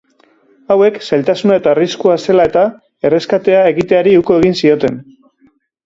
[0.75, 2.65] Hauek, zailtasuna eta arriskua zela-eta
[3.11, 5.03] erreskatea egiteari uko egin zioten.